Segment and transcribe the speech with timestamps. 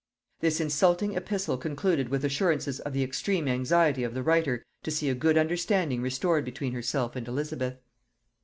[0.39, 5.09] This insulting epistle concluded with assurances of the extreme anxiety of the writer to see
[5.09, 7.77] a good understanding restored between herself and Elizabeth.